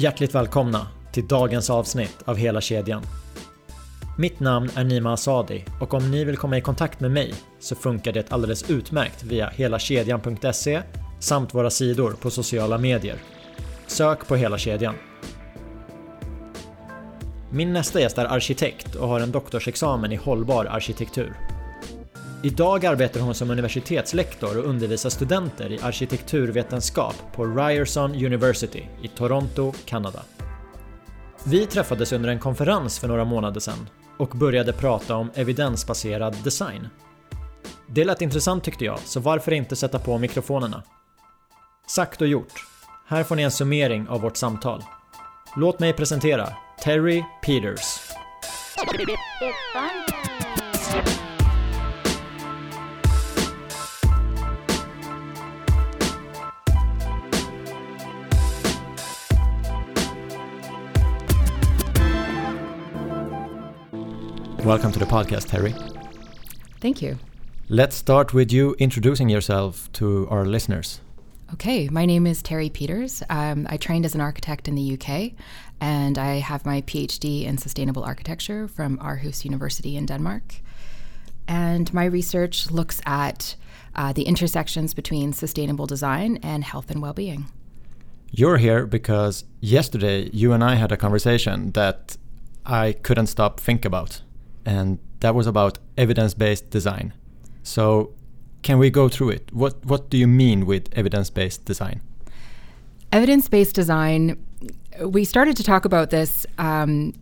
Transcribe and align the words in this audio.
Hjärtligt 0.00 0.34
välkomna 0.34 0.86
till 1.12 1.28
dagens 1.28 1.70
avsnitt 1.70 2.22
av 2.24 2.36
Hela 2.36 2.60
kedjan. 2.60 3.02
Mitt 4.18 4.40
namn 4.40 4.70
är 4.74 4.84
Nima 4.84 5.12
Asadi 5.12 5.64
och 5.80 5.94
om 5.94 6.10
ni 6.10 6.24
vill 6.24 6.36
komma 6.36 6.58
i 6.58 6.60
kontakt 6.60 7.00
med 7.00 7.10
mig 7.10 7.34
så 7.58 7.74
funkar 7.74 8.12
det 8.12 8.32
alldeles 8.32 8.70
utmärkt 8.70 9.22
via 9.22 9.48
helakedjan.se 9.48 10.82
samt 11.18 11.54
våra 11.54 11.70
sidor 11.70 12.12
på 12.12 12.30
sociala 12.30 12.78
medier. 12.78 13.16
Sök 13.86 14.26
på 14.28 14.36
Hela 14.36 14.58
kedjan. 14.58 14.94
Min 17.50 17.72
nästa 17.72 18.00
gäst 18.00 18.18
är 18.18 18.24
arkitekt 18.24 18.94
och 18.94 19.08
har 19.08 19.20
en 19.20 19.32
doktorsexamen 19.32 20.12
i 20.12 20.16
hållbar 20.16 20.64
arkitektur. 20.64 21.34
Idag 22.42 22.86
arbetar 22.86 23.20
hon 23.20 23.34
som 23.34 23.50
universitetslektor 23.50 24.58
och 24.58 24.64
undervisar 24.64 25.10
studenter 25.10 25.72
i 25.72 25.80
arkitekturvetenskap 25.82 27.14
på 27.32 27.46
Ryerson 27.46 28.10
University 28.10 28.82
i 29.02 29.08
Toronto, 29.08 29.72
Kanada. 29.84 30.22
Vi 31.44 31.66
träffades 31.66 32.12
under 32.12 32.28
en 32.28 32.38
konferens 32.38 32.98
för 32.98 33.08
några 33.08 33.24
månader 33.24 33.60
sedan 33.60 33.88
och 34.18 34.28
började 34.28 34.72
prata 34.72 35.16
om 35.16 35.30
evidensbaserad 35.34 36.36
design. 36.44 36.88
Det 37.86 38.04
lät 38.04 38.22
intressant 38.22 38.64
tyckte 38.64 38.84
jag, 38.84 38.98
så 38.98 39.20
varför 39.20 39.52
inte 39.52 39.76
sätta 39.76 39.98
på 39.98 40.18
mikrofonerna? 40.18 40.82
Sagt 41.86 42.20
och 42.20 42.28
gjort. 42.28 42.52
Här 43.06 43.24
får 43.24 43.36
ni 43.36 43.42
en 43.42 43.50
summering 43.50 44.08
av 44.08 44.20
vårt 44.20 44.36
samtal. 44.36 44.82
Låt 45.56 45.78
mig 45.78 45.92
presentera 45.92 46.48
Terry 46.84 47.24
Peters. 47.42 48.00
Welcome 64.70 64.92
to 64.92 65.00
the 65.00 65.04
podcast, 65.04 65.48
Terry. 65.48 65.74
Thank 66.80 67.02
you. 67.02 67.18
Let's 67.68 67.96
start 67.96 68.32
with 68.32 68.52
you 68.52 68.76
introducing 68.78 69.28
yourself 69.28 69.90
to 69.94 70.28
our 70.30 70.44
listeners. 70.44 71.00
Okay, 71.54 71.88
my 71.88 72.06
name 72.06 72.24
is 72.24 72.40
Terry 72.40 72.70
Peters. 72.70 73.20
Um, 73.28 73.66
I 73.68 73.76
trained 73.78 74.04
as 74.04 74.14
an 74.14 74.20
architect 74.20 74.68
in 74.68 74.76
the 74.76 74.92
UK, 74.94 75.32
and 75.80 76.16
I 76.16 76.34
have 76.36 76.64
my 76.64 76.82
PhD 76.82 77.46
in 77.46 77.58
sustainable 77.58 78.04
architecture 78.04 78.68
from 78.68 78.96
Aarhus 78.98 79.44
University 79.44 79.96
in 79.96 80.06
Denmark. 80.06 80.60
And 81.48 81.92
my 81.92 82.04
research 82.04 82.70
looks 82.70 83.00
at 83.04 83.56
uh, 83.96 84.12
the 84.12 84.22
intersections 84.22 84.94
between 84.94 85.32
sustainable 85.32 85.86
design 85.86 86.38
and 86.44 86.62
health 86.62 86.92
and 86.92 87.02
well 87.02 87.12
being. 87.12 87.46
You're 88.30 88.58
here 88.58 88.86
because 88.86 89.42
yesterday 89.60 90.30
you 90.32 90.52
and 90.52 90.62
I 90.62 90.76
had 90.76 90.92
a 90.92 90.96
conversation 90.96 91.72
that 91.72 92.16
I 92.64 92.92
couldn't 92.92 93.26
stop 93.26 93.58
think 93.58 93.84
about 93.84 94.22
and 94.64 94.98
that 95.20 95.34
was 95.34 95.46
about 95.46 95.78
evidence-based 95.96 96.70
design. 96.70 97.12
So, 97.62 98.12
can 98.62 98.78
we 98.78 98.90
go 98.90 99.08
through 99.08 99.30
it? 99.30 99.50
What 99.52 99.84
what 99.84 100.10
do 100.10 100.16
you 100.16 100.26
mean 100.26 100.66
with 100.66 100.88
evidence-based 100.92 101.64
design? 101.64 102.00
Evidence-based 103.12 103.74
design. 103.74 104.44
We 105.00 105.24
started 105.24 105.56
to 105.56 105.62
talk 105.62 105.84
about 105.84 106.10
this. 106.10 106.46
Um, 106.58 107.14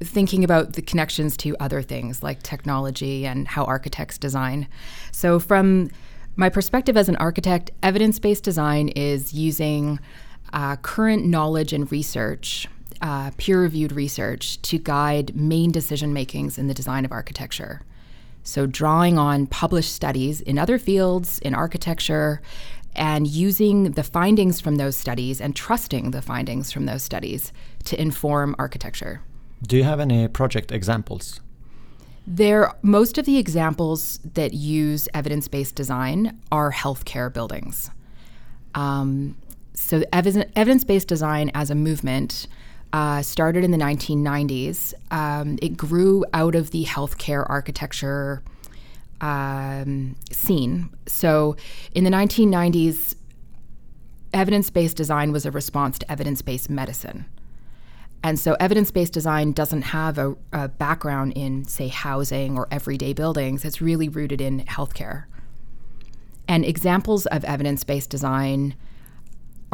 thinking 0.00 0.44
about 0.44 0.74
the 0.74 0.82
connections 0.82 1.36
to 1.36 1.56
other 1.60 1.80
things 1.80 2.22
like 2.22 2.42
technology 2.42 3.24
and 3.24 3.48
how 3.48 3.64
architects 3.64 4.18
design. 4.18 4.68
So, 5.12 5.38
from 5.38 5.90
my 6.36 6.48
perspective 6.48 6.96
as 6.96 7.08
an 7.08 7.16
architect, 7.16 7.70
evidence 7.82 8.18
based 8.18 8.44
design 8.44 8.88
is 8.88 9.32
using 9.32 10.00
uh, 10.52 10.76
current 10.76 11.26
knowledge 11.26 11.72
and 11.72 11.90
research 11.90 12.68
uh, 13.04 13.30
peer 13.36 13.60
reviewed 13.60 13.92
research 13.92 14.60
to 14.62 14.78
guide 14.78 15.36
main 15.36 15.70
decision 15.70 16.14
makings 16.14 16.56
in 16.56 16.68
the 16.68 16.74
design 16.74 17.04
of 17.04 17.12
architecture. 17.12 17.82
So, 18.42 18.66
drawing 18.66 19.18
on 19.18 19.46
published 19.46 19.92
studies 19.92 20.40
in 20.40 20.58
other 20.58 20.78
fields, 20.78 21.38
in 21.40 21.54
architecture, 21.54 22.40
and 22.96 23.26
using 23.26 23.92
the 23.92 24.02
findings 24.02 24.58
from 24.60 24.76
those 24.76 24.96
studies 24.96 25.40
and 25.40 25.54
trusting 25.54 26.12
the 26.12 26.22
findings 26.22 26.72
from 26.72 26.86
those 26.86 27.02
studies 27.02 27.52
to 27.84 28.00
inform 28.00 28.56
architecture. 28.58 29.20
Do 29.62 29.76
you 29.76 29.84
have 29.84 30.00
any 30.00 30.26
project 30.26 30.72
examples? 30.72 31.40
There, 32.26 32.72
most 32.80 33.18
of 33.18 33.26
the 33.26 33.36
examples 33.36 34.18
that 34.32 34.54
use 34.54 35.08
evidence-based 35.12 35.74
design 35.74 36.40
are 36.50 36.72
healthcare 36.72 37.30
buildings. 37.30 37.90
Um, 38.74 39.36
so, 39.74 40.04
evidence-based 40.10 41.08
design 41.08 41.50
as 41.52 41.70
a 41.70 41.74
movement 41.74 42.46
uh, 42.94 43.20
started 43.22 43.64
in 43.64 43.72
the 43.72 43.76
1990s. 43.76 44.94
Um, 45.10 45.58
it 45.60 45.76
grew 45.76 46.24
out 46.32 46.54
of 46.54 46.70
the 46.70 46.84
healthcare 46.84 47.44
architecture 47.50 48.40
um, 49.20 50.14
scene. 50.30 50.90
So 51.06 51.56
in 51.92 52.04
the 52.04 52.10
1990s, 52.10 53.16
evidence 54.32 54.70
based 54.70 54.96
design 54.96 55.32
was 55.32 55.44
a 55.44 55.50
response 55.50 55.98
to 55.98 56.10
evidence 56.10 56.40
based 56.40 56.70
medicine. 56.70 57.26
And 58.22 58.38
so 58.38 58.56
evidence 58.60 58.92
based 58.92 59.12
design 59.12 59.50
doesn't 59.50 59.82
have 59.82 60.16
a, 60.16 60.36
a, 60.52 60.68
background 60.68 61.32
in, 61.34 61.64
say, 61.64 61.88
housing 61.88 62.56
or 62.56 62.68
everyday 62.70 63.12
buildings. 63.12 63.64
It's 63.64 63.80
really 63.80 64.08
rooted 64.08 64.40
in 64.40 64.60
healthcare. 64.66 65.24
And 66.46 66.64
examples 66.64 67.26
of 67.26 67.42
evidence 67.44 67.82
based 67.82 68.08
design 68.08 68.76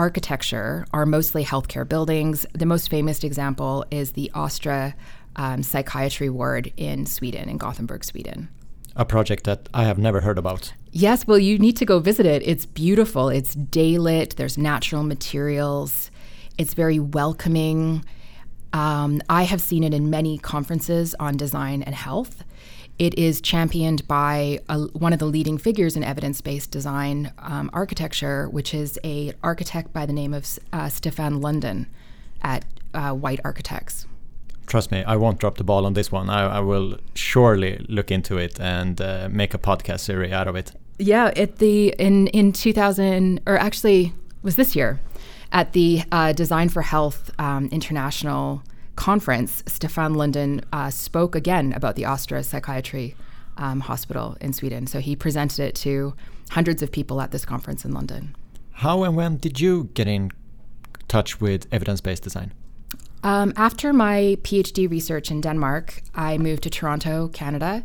architecture 0.01 0.87
are 0.95 1.05
mostly 1.05 1.45
healthcare 1.45 1.87
buildings. 1.87 2.47
The 2.55 2.65
most 2.65 2.89
famous 2.89 3.23
example 3.23 3.85
is 3.91 4.13
the 4.13 4.31
Östra 4.35 4.95
um, 5.37 5.63
Psychiatry 5.63 6.31
Ward 6.31 6.73
in 6.79 7.05
Sweden, 7.05 7.51
in 7.51 7.59
Gothenburg, 7.59 8.03
Sweden. 8.03 8.49
A 8.97 9.05
project 9.05 9.45
that 9.45 9.69
I 9.75 9.85
have 9.85 9.99
never 9.99 10.23
heard 10.23 10.39
about. 10.39 10.73
Yes, 10.91 11.27
well, 11.27 11.39
you 11.39 11.59
need 11.59 11.77
to 11.77 11.85
go 11.85 11.99
visit 11.99 12.25
it. 12.25 12.43
It's 12.47 12.65
beautiful. 12.65 13.29
It's 13.29 13.55
daylit, 13.55 14.37
there's 14.37 14.57
natural 14.57 15.03
materials, 15.03 16.11
it's 16.57 16.73
very 16.73 16.99
welcoming. 16.99 18.03
Um, 18.73 19.21
I 19.29 19.43
have 19.43 19.61
seen 19.61 19.85
it 19.85 19.93
in 19.93 20.09
many 20.09 20.39
conferences 20.39 21.15
on 21.21 21.37
design 21.37 21.83
and 21.83 21.95
health. 21.95 22.43
It 23.01 23.19
is 23.19 23.41
championed 23.41 24.07
by 24.07 24.61
a, 24.69 24.81
one 24.93 25.15
of 25.15 25.19
the 25.19 25.25
leading 25.25 25.57
figures 25.57 25.97
in 25.97 26.05
evidence-based 26.05 26.71
design 26.71 27.33
um, 27.39 27.71
architecture, 27.73 28.47
which 28.51 28.75
is 28.75 28.99
a 29.03 29.33
architect 29.43 29.95
by 29.95 30.05
the 30.05 30.13
name 30.13 30.35
of 30.35 30.59
uh, 30.75 30.91
Stefan 30.91 31.41
Lundin 31.41 31.87
at 32.43 32.67
uh, 32.93 33.13
White 33.15 33.41
Architects. 33.43 34.07
Trust 34.67 34.93
me, 34.93 35.03
I 35.03 35.17
won't 35.17 35.39
drop 35.39 35.57
the 35.57 35.65
ball 35.65 35.87
on 35.87 35.95
this 35.95 36.13
one. 36.13 36.29
I, 36.29 36.59
I 36.59 36.61
will 36.61 36.99
surely 37.15 37.79
look 37.89 38.11
into 38.11 38.37
it 38.37 38.61
and 38.61 39.01
uh, 39.01 39.31
make 39.33 39.55
a 39.55 39.59
podcast 39.59 40.01
series 40.01 40.31
out 40.31 40.47
of 40.47 40.55
it. 40.55 40.73
Yeah, 40.99 41.33
at 41.37 41.57
the 41.57 41.95
in 41.99 42.27
in 42.27 42.53
2000 42.53 43.41
or 43.47 43.57
actually 43.57 44.13
was 44.43 44.57
this 44.57 44.77
year 44.77 45.01
at 45.53 45.73
the 45.73 46.03
uh, 46.13 46.35
Design 46.35 46.69
for 46.69 46.83
Health 46.83 47.31
um, 47.39 47.71
International 47.73 48.63
conference, 49.01 49.63
Stefan 49.67 50.15
Lundin 50.15 50.63
uh, 50.75 50.91
spoke 50.91 51.35
again 51.35 51.73
about 51.73 51.97
the 51.97 52.03
Östra 52.03 52.45
Psychiatry 52.45 53.17
um, 53.57 53.81
Hospital 53.81 54.37
in 54.43 54.53
Sweden. 54.53 54.87
So 54.87 55.01
he 55.01 55.17
presented 55.17 55.59
it 55.61 55.75
to 55.77 56.15
hundreds 56.51 56.83
of 56.83 56.93
people 56.93 57.23
at 57.23 57.31
this 57.31 57.47
conference 57.47 57.87
in 57.87 57.93
London. 57.93 58.37
How 58.73 59.03
and 59.05 59.17
when 59.17 59.39
did 59.39 59.59
you 59.59 59.89
get 59.95 60.07
in 60.07 60.31
touch 61.09 61.41
with 61.41 61.67
evidence 61.73 62.03
based 62.03 62.23
design? 62.23 62.53
Um, 63.23 63.55
after 63.57 63.95
my 63.95 64.37
PhD 64.43 64.91
research 64.91 65.31
in 65.31 65.41
Denmark, 65.41 66.03
I 66.15 66.37
moved 66.37 66.63
to 66.65 66.71
Toronto, 66.71 67.29
Canada, 67.29 67.85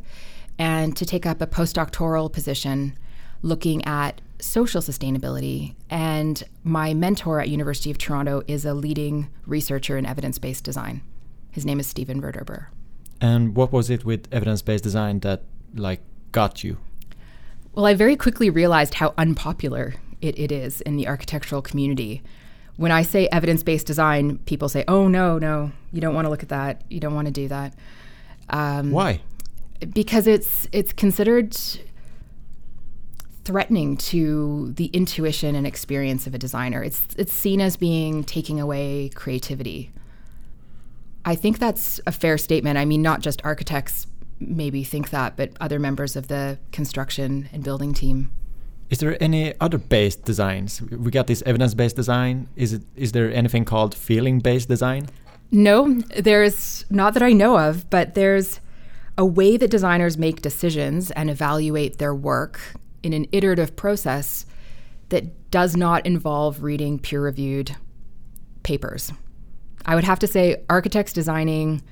and 0.60 0.98
to 0.98 1.06
take 1.06 1.26
up 1.26 1.42
a 1.42 1.48
postdoctoral 1.48 2.30
position 2.30 2.98
looking 3.46 3.86
at 3.86 4.22
social 4.40 4.82
sustainability. 4.82 5.76
And 5.90 6.44
my 6.64 6.94
mentor 6.94 7.40
at 7.40 7.48
University 7.48 7.92
of 7.92 7.98
Toronto 7.98 8.42
is 8.48 8.66
a 8.66 8.74
leading 8.74 9.30
researcher 9.46 9.98
in 9.98 10.06
evidence-based 10.06 10.64
design. 10.64 11.02
His 11.52 11.66
name 11.66 11.80
is 11.80 11.88
Stephen 11.88 12.22
Verderber. 12.22 12.68
And 13.22 13.56
what 13.56 13.72
was 13.72 13.90
it 13.90 14.04
with 14.04 14.28
evidence-based 14.32 14.84
design 14.84 15.20
that 15.20 15.44
like 15.76 16.02
got 16.32 16.64
you? 16.64 16.78
Well, 17.74 17.86
I 17.86 17.94
very 17.94 18.16
quickly 18.16 18.50
realized 18.50 18.96
how 18.96 19.14
unpopular 19.18 19.94
it, 20.22 20.38
it 20.40 20.52
is 20.52 20.82
in 20.82 20.98
the 20.98 21.08
architectural 21.08 21.62
community. 21.62 22.24
When 22.78 22.92
I 22.92 23.04
say 23.04 23.28
evidence-based 23.32 23.88
design, 23.88 24.40
people 24.40 24.68
say, 24.68 24.84
"Oh 24.88 25.08
no, 25.08 25.38
no, 25.38 25.72
you 25.94 26.02
don't 26.02 26.14
want 26.14 26.26
to 26.26 26.30
look 26.30 26.44
at 26.44 26.50
that. 26.50 26.84
You 26.90 27.00
don't 27.00 27.16
want 27.16 27.28
to 27.28 27.32
do 27.32 27.48
that." 27.48 27.74
Um, 28.50 28.92
Why? 28.92 29.22
Because 29.94 30.28
it's 30.28 30.68
it's 30.74 30.92
considered 30.92 31.56
threatening 33.46 33.96
to 33.96 34.74
the 34.76 34.88
intuition 34.88 35.56
and 35.56 35.66
experience 35.66 36.28
of 36.28 36.34
a 36.34 36.38
designer. 36.38 36.84
It's 36.84 37.04
it's 37.18 37.34
seen 37.34 37.62
as 37.62 37.78
being 37.78 38.24
taking 38.24 38.60
away 38.60 39.10
creativity. 39.14 39.92
I 41.24 41.36
think 41.36 41.60
that's 41.60 42.00
a 42.06 42.12
fair 42.12 42.38
statement. 42.38 42.78
I 42.78 42.86
mean, 42.86 43.02
not 43.02 43.22
just 43.22 43.44
architects 43.44 44.08
maybe 44.40 44.84
think 44.84 45.12
that, 45.12 45.38
but 45.38 45.52
other 45.62 45.80
members 45.80 46.16
of 46.16 46.28
the 46.28 46.60
construction 46.72 47.50
and 47.54 47.64
building 47.64 47.94
team. 47.94 48.32
Is 48.90 49.00
there 49.00 49.22
any 49.24 49.54
other 49.60 49.78
based 49.78 50.26
designs? 50.26 50.82
We 50.82 51.10
got 51.10 51.28
this 51.28 51.42
evidence-based 51.46 51.96
design. 51.96 52.48
Is 52.56 52.74
it 52.74 52.84
is 52.96 53.12
there 53.14 53.32
anything 53.32 53.66
called 53.66 53.96
feeling-based 53.96 54.68
design? 54.68 55.08
No, 55.52 56.02
there's 56.18 56.86
not 56.90 57.14
that 57.14 57.24
I 57.24 57.32
know 57.32 57.58
of, 57.58 57.90
but 57.90 58.16
there's 58.16 58.60
a 59.18 59.26
way 59.26 59.58
that 59.58 59.70
designers 59.70 60.18
make 60.18 60.42
decisions 60.42 61.12
and 61.12 61.30
evaluate 61.30 61.98
their 61.98 62.14
work 62.14 62.60
in 63.06 63.14
an 63.14 63.28
iterative 63.32 63.76
process 63.76 64.46
that 65.10 65.52
does 65.52 65.76
not 65.76 66.06
involve 66.06 66.64
reading 66.64 67.00
peer-reviewed 67.00 67.76
papers. 68.64 69.14
I 69.86 69.96
would 69.96 70.04
have 70.04 70.20
to 70.20 70.28
say 70.28 70.64
architects 70.70 71.14
designing 71.14 71.84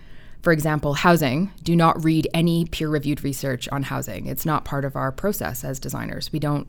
for 0.43 0.51
example, 0.51 0.93
housing, 0.93 1.51
do 1.63 1.73
not 1.73 2.03
read 2.03 2.27
any 2.33 2.65
peer-reviewed 2.65 3.23
research 3.23 3.69
on 3.69 3.83
housing. 3.83 4.25
It's 4.25 4.45
not 4.45 4.65
part 4.65 4.83
of 4.83 4.97
our 4.97 5.09
process 5.09 5.63
as 5.63 5.79
designers. 5.79 6.33
We 6.33 6.39
don't 6.39 6.67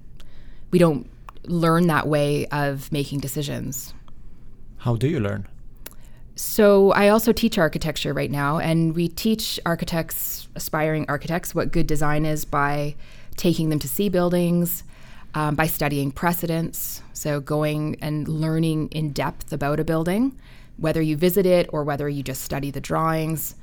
we 0.70 0.78
don't 0.78 1.10
learn 1.46 1.88
that 1.88 2.06
way 2.06 2.46
of 2.46 2.90
making 2.92 3.18
decisions. 3.18 3.92
How 4.78 4.94
do 4.94 5.08
you 5.08 5.18
learn? 5.18 5.48
So 6.36 6.92
I 6.92 7.08
also 7.08 7.32
teach 7.32 7.58
architecture 7.58 8.12
right 8.12 8.30
now 8.30 8.58
and 8.58 8.94
we 8.94 9.08
teach 9.08 9.58
architects, 9.66 10.48
aspiring 10.54 11.04
architects 11.08 11.54
what 11.54 11.72
good 11.72 11.86
design 11.86 12.24
is 12.24 12.44
by 12.44 12.94
taking 13.36 13.68
them 13.68 13.78
to 13.78 13.88
see 13.88 14.08
buildings, 14.08 14.84
um, 15.34 15.56
by 15.56 15.66
studying 15.66 16.12
precedents, 16.12 17.02
so 17.12 17.40
going 17.40 17.96
and 18.00 18.28
learning 18.28 18.88
in 18.88 19.12
depth 19.12 19.52
about 19.52 19.80
a 19.80 19.84
building, 19.84 20.38
whether 20.76 21.02
you 21.02 21.16
visit 21.16 21.44
it 21.44 21.68
or 21.72 21.82
whether 21.82 22.08
you 22.08 22.22
just 22.22 22.42
study 22.42 22.70
the 22.70 22.80
drawings. 22.80 23.56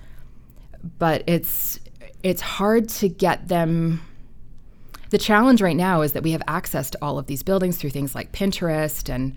But 0.99 1.23
it's 1.27 1.79
it's 2.23 2.41
hard 2.41 2.89
to 2.89 3.09
get 3.09 3.47
them. 3.47 4.01
The 5.09 5.17
challenge 5.17 5.61
right 5.61 5.75
now 5.75 6.01
is 6.01 6.13
that 6.13 6.23
we 6.23 6.31
have 6.31 6.43
access 6.47 6.89
to 6.91 6.97
all 7.01 7.17
of 7.17 7.27
these 7.27 7.43
buildings 7.43 7.77
through 7.77 7.89
things 7.89 8.15
like 8.15 8.31
Pinterest 8.31 9.09
and 9.09 9.35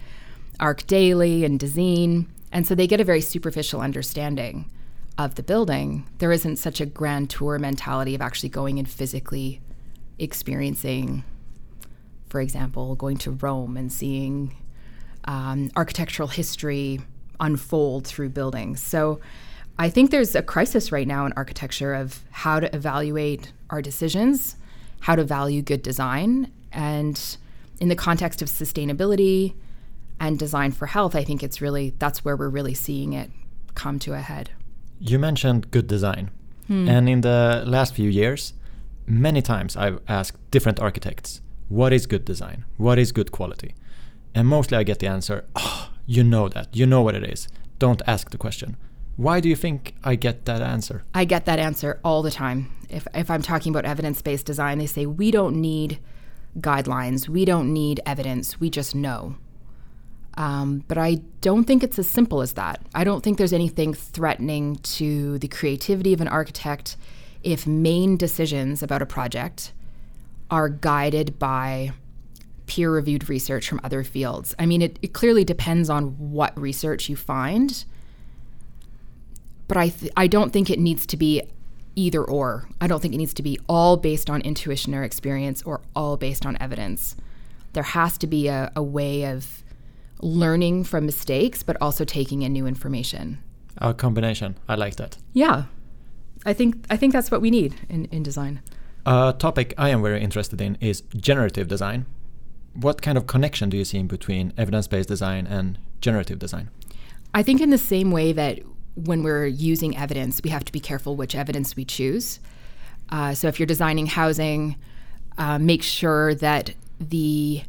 ArchDaily 0.61 1.45
and 1.45 1.59
Dezeen, 1.59 2.27
And 2.53 2.67
so 2.67 2.75
they 2.75 2.87
get 2.87 3.01
a 3.01 3.05
very 3.05 3.21
superficial 3.21 3.81
understanding 3.81 4.71
of 5.19 5.35
the 5.35 5.43
building. 5.43 6.09
There 6.19 6.31
isn't 6.31 6.57
such 6.57 6.81
a 6.81 6.87
grand 6.87 7.31
tour 7.31 7.59
mentality 7.59 8.15
of 8.15 8.21
actually 8.21 8.51
going 8.51 8.79
and 8.79 8.89
physically 8.89 9.61
experiencing, 10.19 11.25
for 12.29 12.41
example, 12.41 12.95
going 12.97 13.19
to 13.19 13.31
Rome 13.31 13.77
and 13.77 13.93
seeing 13.93 14.57
um, 15.25 15.71
architectural 15.77 16.29
history 16.29 17.01
unfold 17.41 18.07
through 18.07 18.31
buildings. 18.31 18.83
So 18.83 19.21
I 19.79 19.91
think 19.91 20.11
there's 20.11 20.35
a 20.35 20.43
crisis 20.43 20.93
right 20.93 21.07
now 21.07 21.27
in 21.27 21.33
architecture 21.37 21.95
of 21.95 22.23
how 22.31 22.61
to 22.61 22.75
evaluate 22.75 23.53
our 23.71 23.83
decisions, 23.83 24.57
how 25.01 25.17
to 25.17 25.25
value 25.25 25.63
good 25.63 25.83
design, 25.83 26.53
and 26.73 27.37
in 27.81 27.89
the 27.89 27.97
context 27.97 28.41
of 28.43 28.49
sustainability 28.49 29.55
and 30.21 30.39
design 30.39 30.71
for 30.71 30.87
health, 30.87 31.15
I 31.15 31.25
think 31.25 31.43
it's 31.43 31.61
really 31.61 31.95
that's 31.99 32.25
where 32.25 32.37
we're 32.37 32.49
really 32.49 32.75
seeing 32.75 33.13
it 33.13 33.31
come 33.75 33.99
to 34.01 34.15
a 34.15 34.21
head. 34.21 34.51
You 35.01 35.19
mentioned 35.19 35.71
good 35.71 35.87
design. 35.87 36.31
Hmm. 36.69 36.89
And 36.89 37.09
in 37.09 37.21
the 37.21 37.65
last 37.67 37.95
few 37.95 38.09
years, 38.09 38.55
many 39.07 39.43
times 39.43 39.77
I've 39.77 40.01
asked 40.09 40.39
different 40.51 40.81
architects, 40.81 41.41
what 41.69 41.93
is 41.93 42.07
good 42.07 42.25
design? 42.25 42.65
What 42.77 42.99
is 42.99 43.13
good 43.13 43.33
quality? 43.33 43.75
And 44.35 44.49
mostly 44.49 44.77
I 44.77 44.83
get 44.83 44.99
the 44.99 45.07
answer, 45.07 45.45
oh, 45.57 45.91
you 46.07 46.25
know 46.25 46.49
that. 46.49 46.75
You 46.75 46.87
know 46.87 47.03
what 47.03 47.15
it 47.15 47.25
is. 47.25 47.49
Don't 47.79 48.03
ask 48.07 48.31
the 48.31 48.39
question. 48.39 48.77
Why 49.17 49.41
do 49.41 49.49
you 49.49 49.57
think 49.57 49.95
I 50.03 50.17
get 50.17 50.45
that 50.47 50.61
answer? 50.61 51.05
I 51.15 51.25
get 51.25 51.45
that 51.45 51.59
answer 51.59 52.01
all 52.05 52.23
the 52.23 52.31
time. 52.31 52.71
If, 52.89 53.07
if 53.15 53.31
I'm 53.31 53.43
talking 53.43 53.71
about 53.71 53.85
evidence 53.85 54.21
based 54.21 54.47
design, 54.47 54.79
they 54.79 54.87
say, 54.87 55.07
we 55.07 55.31
don't 55.31 55.61
need 55.61 56.01
guidelines, 56.59 57.29
we 57.29 57.45
don't 57.45 57.73
need 57.73 58.01
evidence, 58.07 58.61
we 58.61 58.71
just 58.71 58.95
know. 58.95 59.37
Um, 60.37 60.85
but 60.89 60.99
I 60.99 61.21
don't 61.41 61.65
think 61.65 61.85
it's 61.85 61.99
as 61.99 62.09
simple 62.09 62.41
as 62.43 62.55
that. 62.55 62.81
I 62.93 63.05
don't 63.05 63.23
think 63.23 63.39
there's 63.39 63.53
anything 63.53 63.95
threatening 63.95 64.77
to 64.77 65.39
the 65.39 65.49
creativity 65.49 66.13
of 66.13 66.21
an 66.21 66.29
architect 66.29 66.97
if 67.45 67.67
main 67.67 68.17
decisions 68.17 68.83
about 68.83 69.03
a 69.03 69.07
project 69.07 69.73
are 70.51 70.69
guided 70.69 71.39
by 71.39 71.93
peer 72.67 72.91
reviewed 72.91 73.29
research 73.29 73.69
from 73.69 73.81
other 73.85 74.03
fields. 74.03 74.55
I 74.59 74.67
mean, 74.67 74.81
it, 74.83 74.99
it 75.03 75.13
clearly 75.13 75.45
depends 75.45 75.91
on 75.91 76.07
what 76.33 76.59
research 76.59 77.09
you 77.09 77.17
find 77.17 77.85
but 79.69 79.77
I 79.77 79.89
th- 79.89 80.13
I 80.17 80.27
don't 80.27 80.53
think 80.53 80.71
it 80.71 80.79
needs 80.79 81.07
to 81.07 81.17
be 81.17 81.43
either 81.97 82.23
or. 82.23 82.69
I 82.81 82.87
don't 82.87 83.01
think 83.01 83.15
it 83.15 83.19
needs 83.19 83.35
to 83.35 83.43
be 83.43 83.59
all 83.69 83.97
based 83.97 84.29
on 84.29 84.41
intuition 84.43 84.95
or 84.95 85.05
experience 85.05 85.63
or 85.63 85.81
all 85.95 86.17
based 86.17 86.45
on 86.45 86.57
evidence. 86.61 87.17
There 87.73 87.83
has 87.83 88.19
to 88.19 88.27
be 88.27 88.49
a, 88.49 88.71
a 88.77 88.83
way 88.83 89.25
of 89.25 89.63
learning 90.21 90.85
from 90.85 91.07
mistakes, 91.07 91.63
but 91.63 91.77
also 91.81 92.05
taking 92.05 92.43
in 92.43 92.53
new 92.53 92.67
information. 92.67 93.39
A 93.79 93.95
combination. 93.95 94.57
I 94.69 94.77
like 94.77 94.97
that. 94.97 95.17
Yeah. 95.33 95.65
I 96.45 96.53
think 96.53 96.85
I 96.91 96.97
think 96.97 97.13
that's 97.13 97.31
what 97.31 97.41
we 97.41 97.51
need 97.51 97.75
in, 97.89 98.07
in 98.07 98.23
design. 98.23 98.61
A 99.07 99.35
topic 99.39 99.75
I 99.77 99.91
am 99.91 100.03
very 100.03 100.23
interested 100.23 100.61
in 100.61 100.77
is 100.81 101.03
generative 101.17 101.69
design. 101.69 102.07
What 102.75 103.03
kind 103.03 103.17
of 103.17 103.27
connection 103.27 103.69
do 103.69 103.77
you 103.77 103.85
see 103.85 104.03
between 104.03 104.53
evidence 104.57 104.89
based 104.89 105.09
design 105.09 105.47
and 105.47 105.79
generative 106.01 106.39
design? 106.39 106.71
I 107.35 107.43
think, 107.43 107.61
in 107.61 107.71
the 107.71 107.79
same 107.79 108.11
way 108.11 108.33
that 108.33 108.61
when 108.95 109.23
we're 109.23 109.47
using 109.47 109.97
evidence, 109.97 110.41
we 110.43 110.51
have 110.51 110.65
to 110.65 110.73
be 110.73 110.81
careful 110.81 111.17
which 111.17 111.35
evidence 111.35 111.77
we 111.77 111.85
choose. 111.85 112.41
Uh, 113.11 113.35
so 113.35 113.49
if 113.49 113.59
you're 113.59 113.67
designing 113.67 114.07
housing, 114.07 114.77
uh, 115.37 115.59
make 115.59 115.83
sure 115.83 116.35
that 116.37 116.75
the 117.01 117.63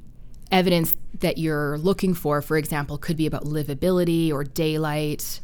evidence 0.51 0.95
that 1.19 1.37
you're 1.37 1.77
looking 1.79 2.13
for, 2.13 2.41
for 2.41 2.57
example, 2.57 2.97
could 2.97 3.17
be 3.17 3.25
about 3.25 3.43
livability 3.43 4.31
or 4.31 4.43
daylight, 4.43 5.39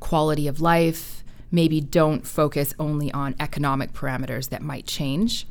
quality 0.00 0.48
of 0.48 0.60
life. 0.60 1.21
Maybe 1.52 1.80
don't 1.80 2.26
focus 2.26 2.74
only 2.78 3.12
on 3.12 3.36
economic 3.38 3.92
parameters 3.92 4.48
that 4.48 4.62
might 4.62 4.86
change. 4.86 5.46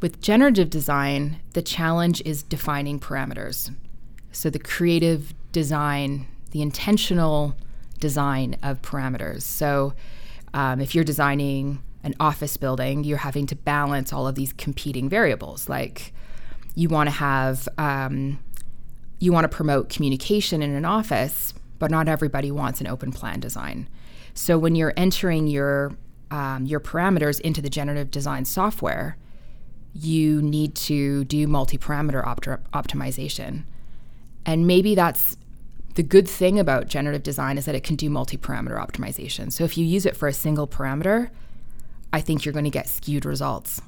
With 0.00 0.20
generative 0.20 0.68
design, 0.68 1.40
the 1.54 1.62
challenge 1.62 2.20
is 2.24 2.42
defining 2.42 3.00
parameters. 3.00 3.74
So 4.30 4.50
the 4.50 4.58
creative 4.58 5.34
design, 5.52 6.26
the 6.50 6.60
intentional 6.60 7.54
design 7.98 8.56
of 8.62 8.82
parameters. 8.82 9.42
So 9.42 9.94
um, 10.52 10.80
if 10.80 10.94
you're 10.94 11.04
designing 11.04 11.82
an 12.04 12.14
office 12.18 12.56
building, 12.56 13.04
you're 13.04 13.18
having 13.18 13.46
to 13.46 13.56
balance 13.56 14.12
all 14.12 14.26
of 14.26 14.34
these 14.34 14.52
competing 14.52 15.08
variables. 15.08 15.68
Like 15.68 16.12
you 16.74 16.88
want 16.88 17.08
to 17.08 17.14
have, 17.14 17.68
um, 17.78 18.38
you 19.18 19.32
want 19.32 19.44
to 19.44 19.56
promote 19.56 19.88
communication 19.88 20.62
in 20.62 20.72
an 20.72 20.84
office, 20.84 21.51
but 21.82 21.90
not 21.90 22.06
everybody 22.06 22.52
wants 22.52 22.80
an 22.80 22.86
open 22.86 23.10
plan 23.10 23.40
design. 23.40 23.88
So 24.34 24.56
when 24.56 24.76
you're 24.76 24.92
entering 24.96 25.48
your 25.48 25.96
um, 26.30 26.64
your 26.64 26.78
parameters 26.78 27.40
into 27.40 27.60
the 27.60 27.68
generative 27.68 28.08
design 28.08 28.44
software, 28.44 29.16
you 29.92 30.40
need 30.40 30.76
to 30.76 31.24
do 31.24 31.48
multi-parameter 31.48 32.24
opt- 32.24 32.46
optimization, 32.72 33.64
and 34.46 34.64
maybe 34.64 34.94
that's 34.94 35.36
the 35.94 36.04
good 36.04 36.28
thing 36.28 36.60
about 36.60 36.86
generative 36.86 37.24
design 37.24 37.58
is 37.58 37.64
that 37.64 37.74
it 37.74 37.82
can 37.82 37.96
do 37.96 38.08
multi 38.08 38.36
parameter 38.36 38.78
optimization. 38.78 39.50
So 39.50 39.64
if 39.64 39.76
you 39.76 39.84
use 39.84 40.06
it 40.06 40.16
for 40.16 40.28
a 40.28 40.32
single 40.32 40.68
parameter, 40.68 41.30
I 42.12 42.20
think 42.20 42.44
you're 42.44 42.52
going 42.52 42.64
to 42.64 42.70
get 42.70 42.88
skewed 42.88 43.24
results. 43.24 43.82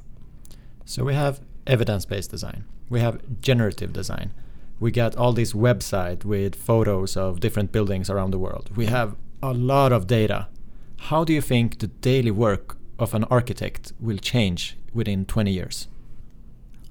So 0.85 1.05
we 1.05 1.15
have 1.15 1.41
evidence 1.65 2.07
based 2.07 2.33
design, 2.33 2.65
we 2.91 2.99
have 2.99 3.41
generative 3.41 3.93
design. 3.93 4.33
We 4.81 4.91
got 4.91 5.17
all 5.17 5.33
these 5.33 5.53
websites 5.53 6.25
with 6.25 6.55
photos 6.55 7.17
of 7.17 7.41
different 7.41 7.73
buildings 7.73 8.11
around 8.11 8.33
the 8.33 8.39
world. 8.39 8.71
We 8.77 8.87
have 8.87 9.17
a 9.43 9.53
lot 9.53 9.93
of 9.93 10.07
data. 10.07 10.49
How 10.97 11.25
do 11.25 11.33
you 11.33 11.41
think 11.41 11.79
the 11.79 11.87
daily 11.87 12.31
work 12.31 12.77
of 12.99 13.15
an 13.15 13.25
architect 13.25 13.93
will 14.01 14.19
change 14.19 14.77
within 14.93 15.27
20 15.27 15.51
years? 15.53 15.89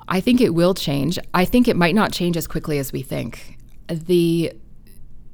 I 0.07 0.19
think 0.19 0.41
it 0.41 0.53
will 0.53 0.73
change. 0.73 1.17
I 1.33 1.45
think 1.45 1.67
it 1.67 1.75
might 1.75 1.95
not 1.95 2.11
change 2.11 2.37
as 2.37 2.47
quickly 2.47 2.77
as 2.77 2.91
we 2.91 3.01
think. 3.01 3.57
The 3.87 4.53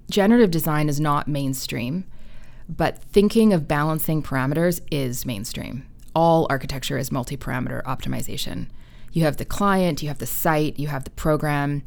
generative 0.09 0.51
design 0.51 0.89
is 0.89 0.99
not 0.99 1.27
mainstream, 1.27 2.05
but 2.67 3.01
thinking 3.01 3.53
of 3.53 3.67
balancing 3.67 4.21
parameters 4.21 4.81
is 4.91 5.25
mainstream. 5.25 5.87
All 6.15 6.47
architecture 6.49 6.97
is 6.97 7.11
multi 7.11 7.37
parameter 7.37 7.83
optimization. 7.83 8.67
You 9.11 9.23
have 9.23 9.37
the 9.37 9.45
client, 9.45 10.01
you 10.03 10.07
have 10.07 10.19
the 10.19 10.27
site, 10.27 10.77
you 10.77 10.87
have 10.87 11.03
the 11.03 11.09
program, 11.11 11.83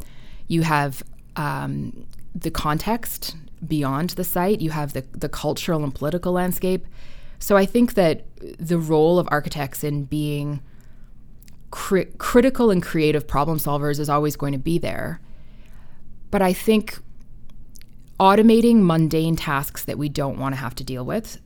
you 0.52 0.62
have 0.62 1.02
um, 1.36 2.06
the 2.34 2.50
context 2.50 3.34
beyond 3.66 4.10
the 4.10 4.24
site, 4.24 4.60
you 4.60 4.70
have 4.70 4.92
the, 4.92 5.02
the 5.12 5.28
cultural 5.28 5.82
and 5.82 5.94
political 5.94 6.32
landscape. 6.32 6.86
So 7.38 7.56
I 7.56 7.64
think 7.64 7.94
that 7.94 8.26
the 8.58 8.78
role 8.78 9.18
of 9.18 9.26
architects 9.30 9.82
in 9.82 10.04
being 10.04 10.60
cri- 11.70 12.10
critical 12.18 12.70
and 12.70 12.82
creative 12.82 13.26
problem 13.26 13.58
solvers 13.58 13.98
is 13.98 14.10
always 14.10 14.36
going 14.36 14.52
to 14.52 14.58
be 14.58 14.78
there. 14.78 15.20
But 16.30 16.42
I 16.42 16.52
think 16.52 16.98
automating 18.20 18.82
mundane 18.82 19.36
tasks 19.36 19.84
that 19.86 19.96
we 19.96 20.08
don't 20.08 20.38
want 20.38 20.54
to 20.54 20.60
have 20.60 20.74
to 20.76 20.84
deal 20.84 21.04
with 21.04 21.40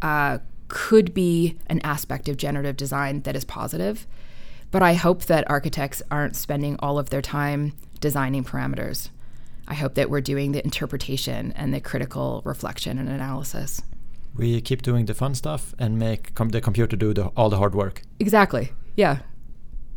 uh, 0.00 0.38
could 0.68 1.12
be 1.12 1.58
an 1.66 1.80
aspect 1.82 2.28
of 2.28 2.38
generative 2.38 2.76
design 2.76 3.20
that 3.22 3.36
is 3.36 3.44
positive. 3.44 4.06
But 4.70 4.82
I 4.82 4.94
hope 4.94 5.24
that 5.24 5.50
architects 5.50 6.02
aren't 6.10 6.36
spending 6.36 6.76
all 6.80 6.98
of 6.98 7.10
their 7.10 7.22
time 7.22 7.72
designing 8.00 8.44
parameters. 8.44 9.10
I 9.66 9.74
hope 9.74 9.94
that 9.94 10.10
we're 10.10 10.20
doing 10.20 10.52
the 10.52 10.64
interpretation 10.64 11.52
and 11.52 11.72
the 11.72 11.80
critical 11.80 12.42
reflection 12.44 12.98
and 12.98 13.08
analysis. 13.08 13.82
We 14.34 14.60
keep 14.60 14.82
doing 14.82 15.06
the 15.06 15.14
fun 15.14 15.34
stuff 15.34 15.74
and 15.78 15.98
make 15.98 16.34
com 16.34 16.50
the 16.50 16.60
computer 16.60 16.96
do 16.96 17.12
the, 17.12 17.26
all 17.36 17.50
the 17.50 17.56
hard 17.56 17.74
work. 17.74 18.02
Exactly. 18.20 18.72
Yeah. 18.96 19.18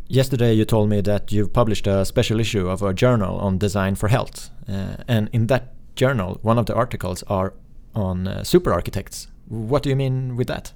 Yesterday, 0.07 0.53
you 0.53 0.65
told 0.65 0.89
me 0.89 1.01
that 1.01 1.31
you've 1.31 1.53
published 1.53 1.87
a 1.87 2.03
special 2.05 2.39
issue 2.39 2.67
of 2.67 2.81
a 2.81 2.93
journal 2.93 3.39
on 3.39 3.57
design 3.57 3.95
for 3.95 4.09
health. 4.09 4.49
Uh, 4.67 4.97
and 5.07 5.29
in 5.31 5.47
that 5.47 5.73
journal, 5.95 6.39
one 6.41 6.57
of 6.57 6.65
the 6.65 6.73
articles 6.75 7.23
are 7.27 7.53
on 7.95 8.27
uh, 8.27 8.43
super 8.43 8.73
architects. 8.73 9.27
What 9.47 9.83
do 9.83 9.89
you 9.89 9.95
mean 9.95 10.35
with 10.35 10.47
that? 10.47 10.73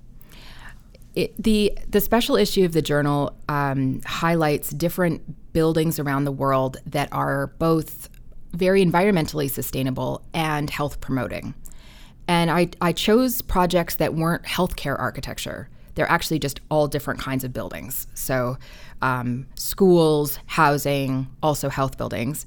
It, 1.15 1.33
the 1.41 1.77
the 1.87 2.01
special 2.01 2.35
issue 2.35 2.65
of 2.65 2.73
the 2.73 2.81
journal 2.81 3.35
um, 3.47 4.01
highlights 4.05 4.69
different 4.71 5.53
buildings 5.53 5.99
around 5.99 6.25
the 6.25 6.31
world 6.31 6.77
that 6.85 7.07
are 7.11 7.47
both 7.57 8.09
very 8.51 8.83
environmentally 8.83 9.49
sustainable 9.49 10.21
and 10.33 10.69
health 10.69 10.99
promoting. 11.01 11.53
And 12.27 12.49
I, 12.49 12.69
I 12.81 12.91
chose 12.91 13.41
projects 13.41 13.95
that 13.95 14.15
weren't 14.15 14.43
healthcare 14.43 14.99
architecture. 14.99 15.69
They're 15.93 16.09
actually 16.09 16.39
just 16.39 16.59
all 16.69 16.87
different 16.87 17.19
kinds 17.19 17.43
of 17.43 17.53
buildings. 17.53 18.07
So, 18.15 18.57
um, 19.01 19.47
schools, 19.55 20.39
housing, 20.45 21.27
also 21.43 21.69
health 21.69 21.97
buildings. 21.97 22.45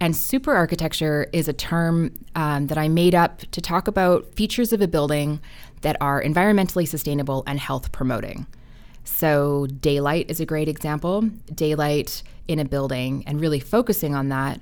And 0.00 0.16
super 0.16 0.54
architecture 0.54 1.28
is 1.32 1.46
a 1.46 1.52
term 1.52 2.12
um, 2.34 2.68
that 2.68 2.78
I 2.78 2.88
made 2.88 3.14
up 3.14 3.40
to 3.50 3.60
talk 3.60 3.86
about 3.86 4.34
features 4.34 4.72
of 4.72 4.80
a 4.80 4.88
building 4.88 5.40
that 5.82 5.96
are 6.00 6.22
environmentally 6.22 6.88
sustainable 6.88 7.44
and 7.46 7.60
health 7.60 7.92
promoting. 7.92 8.46
So, 9.04 9.66
daylight 9.66 10.30
is 10.30 10.40
a 10.40 10.46
great 10.46 10.68
example. 10.68 11.22
Daylight 11.54 12.22
in 12.48 12.58
a 12.58 12.64
building 12.64 13.24
and 13.26 13.40
really 13.40 13.60
focusing 13.60 14.14
on 14.14 14.30
that, 14.30 14.60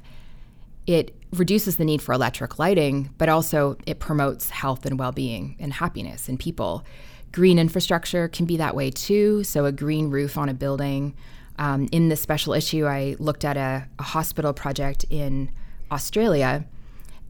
it 0.87 1.14
reduces 1.33 1.76
the 1.76 1.85
need 1.85 2.02
for 2.02 2.12
electric 2.12 2.59
lighting, 2.59 3.11
but 3.18 3.28
also 3.28 3.76
it 3.87 4.00
promotes 4.00 4.50
health 4.50 4.87
and 4.87 4.99
well 4.99 5.12
being 5.12 5.57
and 5.61 5.73
happiness 5.73 6.28
in 6.28 6.38
people. 6.38 6.85
Green 7.30 7.59
infrastructure 7.59 8.26
can 8.26 8.47
be 8.47 8.57
that 8.57 8.75
way 8.75 8.90
too. 8.90 9.45
So, 9.45 9.66
a 9.66 9.73
green 9.73 10.11
roof 10.11 10.37
on 10.37 10.49
a 10.49 10.54
building 10.54 11.14
um, 11.58 11.88
in 11.92 12.08
this 12.08 12.20
special 12.20 12.54
issue, 12.54 12.86
I 12.86 13.16
looked 13.18 13.44
at 13.44 13.56
a, 13.56 13.86
a 13.98 14.02
hospital 14.02 14.52
project 14.52 15.04
in 15.10 15.50
Australia, 15.90 16.64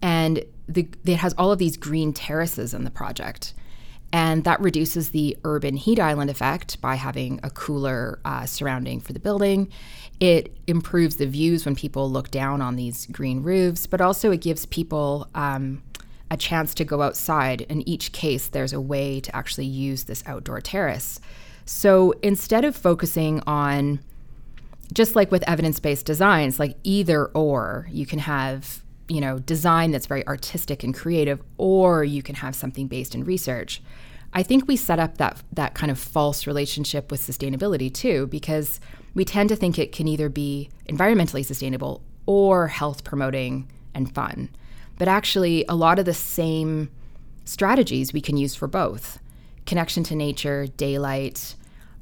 and 0.02 0.44
the, 0.68 0.88
it 1.04 1.16
has 1.16 1.34
all 1.38 1.50
of 1.50 1.58
these 1.58 1.76
green 1.76 2.12
terraces 2.12 2.74
in 2.74 2.84
the 2.84 2.90
project. 2.90 3.54
And 4.10 4.44
that 4.44 4.60
reduces 4.60 5.10
the 5.10 5.36
urban 5.44 5.76
heat 5.76 6.00
island 6.00 6.30
effect 6.30 6.80
by 6.80 6.94
having 6.94 7.40
a 7.42 7.50
cooler 7.50 8.20
uh, 8.24 8.46
surrounding 8.46 9.00
for 9.00 9.12
the 9.12 9.20
building. 9.20 9.70
It 10.18 10.56
improves 10.66 11.16
the 11.16 11.26
views 11.26 11.66
when 11.66 11.76
people 11.76 12.10
look 12.10 12.30
down 12.30 12.62
on 12.62 12.76
these 12.76 13.06
green 13.06 13.42
roofs, 13.42 13.86
but 13.86 14.00
also 14.00 14.30
it 14.30 14.40
gives 14.40 14.64
people 14.66 15.28
um, 15.34 15.82
a 16.30 16.36
chance 16.38 16.74
to 16.74 16.84
go 16.84 17.02
outside. 17.02 17.62
In 17.62 17.86
each 17.86 18.12
case, 18.12 18.48
there's 18.48 18.72
a 18.72 18.80
way 18.80 19.20
to 19.20 19.36
actually 19.36 19.66
use 19.66 20.04
this 20.04 20.24
outdoor 20.26 20.62
terrace. 20.62 21.20
So 21.66 22.14
instead 22.22 22.64
of 22.64 22.74
focusing 22.74 23.42
on 23.46 24.00
just 24.92 25.14
like 25.16 25.30
with 25.30 25.48
evidence-based 25.48 26.06
designs, 26.06 26.58
like 26.58 26.76
either 26.82 27.26
or, 27.26 27.88
you 27.90 28.06
can 28.06 28.18
have 28.18 28.82
you 29.08 29.20
know 29.20 29.38
design 29.38 29.90
that's 29.90 30.06
very 30.06 30.26
artistic 30.26 30.84
and 30.84 30.94
creative, 30.94 31.40
or 31.56 32.04
you 32.04 32.22
can 32.22 32.34
have 32.36 32.54
something 32.54 32.86
based 32.86 33.14
in 33.14 33.24
research. 33.24 33.82
I 34.34 34.42
think 34.42 34.68
we 34.68 34.76
set 34.76 34.98
up 34.98 35.18
that 35.18 35.42
that 35.52 35.74
kind 35.74 35.90
of 35.90 35.98
false 35.98 36.46
relationship 36.46 37.10
with 37.10 37.20
sustainability 37.20 37.92
too, 37.92 38.26
because 38.26 38.80
we 39.14 39.24
tend 39.24 39.48
to 39.48 39.56
think 39.56 39.78
it 39.78 39.92
can 39.92 40.06
either 40.06 40.28
be 40.28 40.70
environmentally 40.88 41.44
sustainable 41.44 42.02
or 42.26 42.68
health 42.68 43.04
promoting 43.04 43.70
and 43.94 44.14
fun. 44.14 44.50
But 44.98 45.08
actually, 45.08 45.64
a 45.68 45.74
lot 45.74 45.98
of 45.98 46.04
the 46.04 46.14
same 46.14 46.90
strategies 47.44 48.12
we 48.12 48.20
can 48.20 48.36
use 48.36 48.54
for 48.54 48.68
both 48.68 49.18
connection 49.64 50.02
to 50.02 50.14
nature, 50.14 50.66
daylight, 50.66 51.54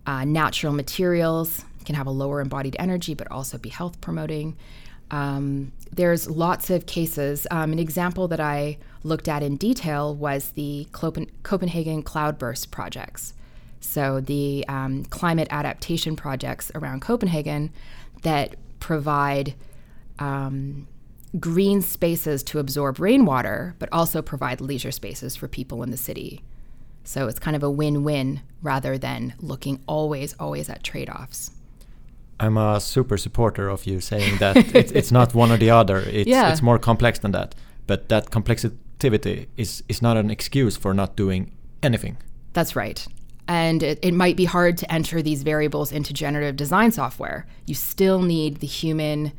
uh, 0.07 0.25
natural 0.25 0.73
materials, 0.73 1.64
can 1.87 1.95
have 1.95 2.07
a 2.07 2.11
lower 2.11 2.43
embodied 2.43 2.76
energy, 2.78 3.14
but 3.14 3.31
also 3.31 3.57
be 3.57 3.71
health 3.71 4.00
promoting. 4.02 4.57
Um, 5.11 5.73
there's 5.93 6.28
lots 6.28 6.69
of 6.69 6.87
cases. 6.87 7.47
Um, 7.50 7.73
an 7.73 7.78
example 7.78 8.28
that 8.28 8.40
I 8.40 8.78
looked 9.05 9.28
at 9.28 9.43
in 9.43 9.57
detail 9.57 10.14
was 10.14 10.50
the 10.50 10.88
Copenhagen 10.93 12.02
Cloudburst 12.02 12.71
projects. 12.71 13.33
So, 13.81 14.21
the 14.21 14.64
um, 14.69 15.05
climate 15.05 15.49
adaptation 15.50 16.16
projects 16.16 16.73
around 16.75 17.02
Copenhagen 17.02 17.73
that 18.23 18.57
provide 18.81 19.55
um, 20.19 20.88
green 21.38 21.83
spaces 21.83 22.43
to 22.45 22.59
absorb 22.59 22.99
rainwater, 22.99 23.76
but 23.78 23.88
also 23.93 24.23
provide 24.23 24.61
leisure 24.61 24.90
spaces 24.90 25.37
for 25.37 25.47
people 25.47 25.83
in 25.85 25.90
the 25.90 25.97
city. 25.97 26.43
So, 27.05 27.28
it's 27.28 27.38
kind 27.38 27.55
of 27.55 27.62
a 27.62 27.71
win 27.71 28.02
win 28.02 28.40
rather 28.61 28.99
than 28.99 29.35
looking 29.40 29.81
always, 29.87 30.35
always 30.40 30.69
at 30.69 30.83
trade 30.83 31.09
offs. 31.09 31.52
I'm 32.38 32.57
a 32.57 32.81
super 32.81 33.16
supporter 33.16 33.69
of 33.69 33.87
you 33.87 34.00
saying 34.00 34.38
that 34.38 34.57
it's, 34.75 34.93
it's 34.93 35.12
not 35.12 35.35
one 35.35 35.50
or 35.50 35.57
the 35.57 35.71
other. 35.71 35.99
It's, 36.07 36.28
yeah. 36.28 36.50
it's 36.50 36.62
more 36.62 36.78
complex 36.78 37.19
than 37.19 37.33
that. 37.33 37.55
But 37.87 38.09
that 38.09 38.31
complexity 38.31 39.49
is, 39.57 39.83
is 39.88 40.02
not 40.02 40.16
an 40.16 40.31
excuse 40.31 40.76
for 40.76 40.93
not 40.93 41.16
doing 41.16 41.52
anything. 41.83 42.16
That's 42.52 42.76
right. 42.76 43.07
And 43.49 43.83
it, 43.83 43.99
it 44.02 44.12
might 44.12 44.37
be 44.37 44.45
hard 44.45 44.76
to 44.78 44.93
enter 44.93 45.23
these 45.23 45.43
variables 45.43 45.93
into 45.93 46.12
generative 46.12 46.57
design 46.57 46.90
software. 46.90 47.47
You 47.66 47.75
still 47.75 48.23
need 48.23 48.57
the 48.57 48.66
human 48.66 49.33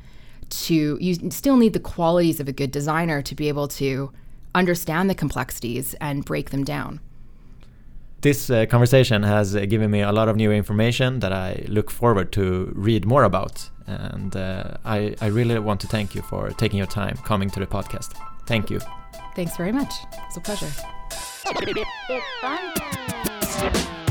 to, 0.50 0.98
you 1.02 1.30
still 1.30 1.58
need 1.58 1.74
the 1.74 1.80
qualities 1.80 2.40
of 2.40 2.48
a 2.48 2.54
good 2.54 2.72
designer 2.72 3.22
to 3.22 3.36
be 3.36 3.48
able 3.50 3.68
to 3.70 4.12
understand 4.56 5.10
the 5.10 5.16
complexities 5.16 5.94
and 5.96 6.24
break 6.24 6.52
them 6.52 6.64
down 6.64 7.00
this 8.22 8.50
uh, 8.50 8.66
conversation 8.66 9.24
has 9.24 9.56
uh, 9.56 9.66
given 9.66 9.92
me 9.92 10.02
a 10.02 10.12
lot 10.12 10.28
of 10.28 10.36
new 10.36 10.52
information 10.52 11.20
that 11.20 11.32
I 11.32 11.66
look 11.68 11.92
forward 11.92 12.32
to 12.34 12.72
read 12.76 13.06
more 13.06 13.24
about. 13.24 13.70
And 13.86 14.36
uh, 14.36 14.78
I, 14.84 15.16
I 15.22 15.28
really 15.28 15.60
want 15.60 15.80
to 15.82 15.88
thank 15.88 16.16
you 16.16 16.22
for 16.22 16.50
taking 16.52 16.78
your 16.78 16.88
time 16.88 17.18
coming 17.18 17.50
to 17.52 17.60
the 17.60 17.68
podcast. 17.68 18.14
Thank 18.46 18.70
you. 18.70 18.80
Thanks 19.36 19.56
very 19.56 19.72
much. 19.72 19.94
It's 20.28 20.38
a 20.38 20.42
pleasure. 20.42 20.72
It's 22.10 22.26
fun. 22.42 24.04